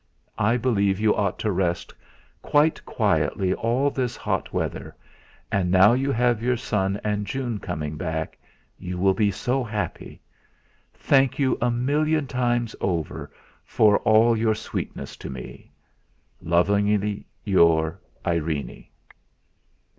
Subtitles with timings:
[0.39, 1.93] I believe you ought to rest
[2.41, 4.95] quite quietly all this hot weather,
[5.51, 8.35] and now you have your son and June coming back
[8.79, 10.19] you will be so happy.
[10.91, 12.75] Thank you a million times
[13.63, 15.71] for all your sweetness to me.
[16.41, 18.85] "Lovingly your IRENE."